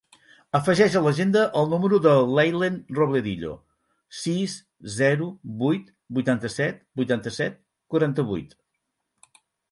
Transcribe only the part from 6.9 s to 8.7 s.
vuitanta-set, quaranta-vuit.